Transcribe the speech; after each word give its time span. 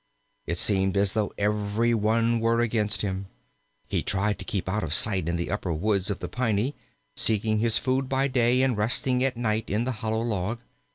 It 0.47 0.57
seemed 0.57 0.97
as 0.97 1.13
though 1.13 1.31
every 1.37 1.93
one 1.93 2.39
were 2.39 2.59
against 2.59 3.03
him. 3.03 3.27
He 3.87 4.01
tried 4.01 4.39
to 4.39 4.45
keep 4.45 4.67
out 4.67 4.83
of 4.83 4.95
sight 4.95 5.29
in 5.29 5.35
the 5.35 5.51
upper 5.51 5.71
woods 5.71 6.09
of 6.09 6.17
the 6.21 6.27
Piney, 6.27 6.73
seeking 7.15 7.59
his 7.59 7.77
food 7.77 8.09
by 8.09 8.27
day 8.27 8.63
and 8.63 8.75
resting 8.75 9.23
at 9.23 9.37
night 9.37 9.69
in 9.69 9.85
the 9.85 9.91
hollow 10.01 10.23
log. 10.23 10.57